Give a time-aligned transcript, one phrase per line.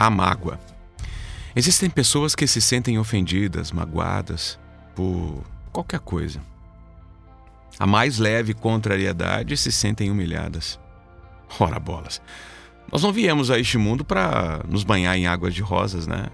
[0.00, 0.58] a mágoa.
[1.54, 4.58] Existem pessoas que se sentem ofendidas, magoadas
[4.96, 6.40] por qualquer coisa.
[7.78, 10.80] A mais leve contrariedade se sentem humilhadas.
[11.58, 12.22] Ora bolas.
[12.90, 16.28] Nós não viemos a este mundo para nos banhar em águas de rosas, né?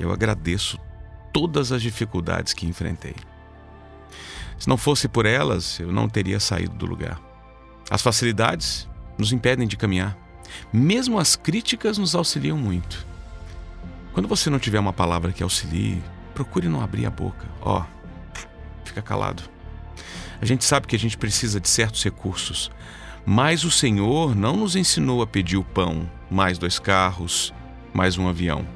[0.00, 0.78] Eu agradeço
[1.34, 3.14] todas as dificuldades que enfrentei.
[4.58, 7.20] Se não fosse por elas, eu não teria saído do lugar.
[7.90, 8.88] As facilidades
[9.18, 10.16] nos impedem de caminhar.
[10.72, 13.06] Mesmo as críticas nos auxiliam muito.
[14.12, 16.02] Quando você não tiver uma palavra que auxilie,
[16.34, 17.46] procure não abrir a boca.
[17.60, 18.38] Ó, oh,
[18.84, 19.42] fica calado.
[20.40, 22.70] A gente sabe que a gente precisa de certos recursos,
[23.24, 27.54] mas o Senhor não nos ensinou a pedir o pão, mais dois carros,
[27.94, 28.66] mais um avião.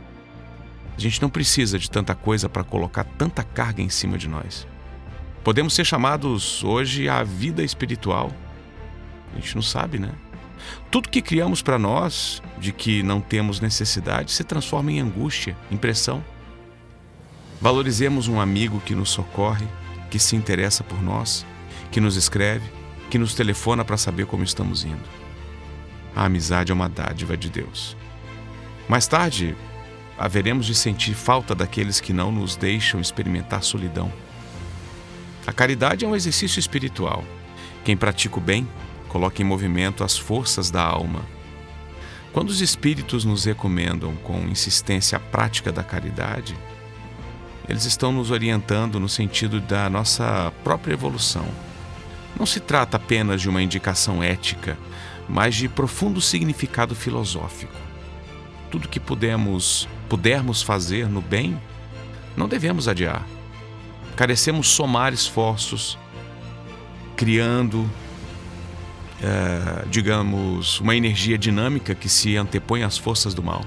[0.97, 4.67] A gente não precisa de tanta coisa para colocar tanta carga em cima de nós.
[5.45, 8.33] Podemos ser chamados hoje à vida espiritual.
[9.33, 10.11] A gente não sabe, né?
[10.91, 15.77] Tudo que criamos para nós, de que não temos necessidade, se transforma em angústia, em
[15.77, 16.25] pressão.
[17.61, 19.67] Valorizemos um amigo que nos socorre,
[20.11, 21.44] que se interessa por nós,
[21.91, 22.70] que nos escreve,
[23.11, 25.05] que nos telefona para saber como estamos indo.
[26.14, 27.97] A amizade é uma dádiva de Deus.
[28.89, 29.56] Mais tarde,
[30.19, 34.12] haveremos de sentir falta daqueles que não nos deixam experimentar solidão.
[35.47, 37.25] A caridade é um exercício espiritual.
[37.84, 38.67] Quem pratica o bem,
[39.17, 41.22] coloca em movimento as forças da alma.
[42.34, 46.55] Quando os espíritos nos recomendam com insistência a prática da caridade,
[47.67, 51.47] eles estão nos orientando no sentido da nossa própria evolução
[52.39, 54.77] não se trata apenas de uma indicação ética,
[55.27, 57.72] mas de profundo significado filosófico.
[58.70, 61.59] Tudo que pudemos, pudermos fazer no bem,
[62.37, 63.27] não devemos adiar.
[64.14, 65.98] Carecemos somar esforços,
[67.17, 67.91] criando,
[69.22, 73.64] é, digamos, uma energia dinâmica que se antepõe às forças do mal.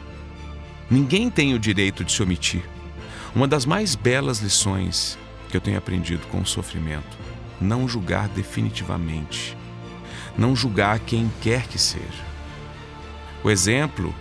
[0.90, 2.64] Ninguém tem o direito de se omitir.
[3.36, 5.18] Uma das mais belas lições
[5.50, 7.18] que eu tenho aprendido com o sofrimento
[7.62, 9.58] não julgar definitivamente,
[10.38, 12.30] não julgar quem quer que seja.
[13.44, 14.14] O exemplo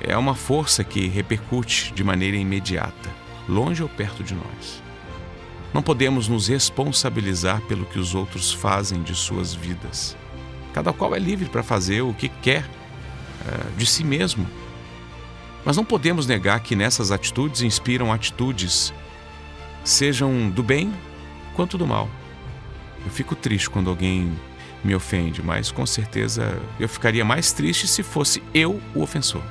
[0.00, 3.10] é uma força que repercute de maneira imediata,
[3.48, 4.82] longe ou perto de nós.
[5.72, 10.16] Não podemos nos responsabilizar pelo que os outros fazem de suas vidas.
[10.74, 12.68] Cada qual é livre para fazer o que quer
[13.46, 14.46] é, de si mesmo.
[15.64, 18.92] Mas não podemos negar que nessas atitudes inspiram atitudes,
[19.82, 20.92] sejam do bem
[21.54, 22.10] quanto do mal.
[23.04, 24.36] Eu fico triste quando alguém
[24.82, 29.42] me ofende, mas com certeza eu ficaria mais triste se fosse eu o ofensor.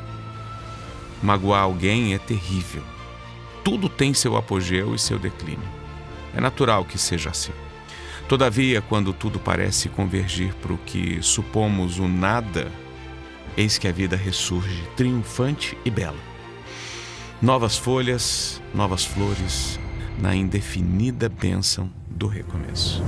[1.22, 2.84] Magoar alguém é terrível.
[3.64, 5.68] Tudo tem seu apogeu e seu declínio.
[6.36, 7.54] É natural que seja assim.
[8.28, 12.72] Todavia, quando tudo parece convergir para o que supomos o nada,
[13.58, 16.18] eis que a vida ressurge triunfante e bela.
[17.42, 19.80] Novas folhas, novas flores,
[20.18, 23.04] na indefinida bênção do recomeço.